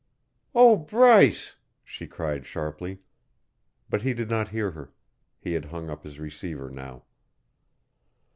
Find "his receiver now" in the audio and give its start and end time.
6.03-7.03